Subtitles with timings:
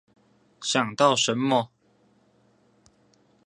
[0.63, 1.69] 想到什麼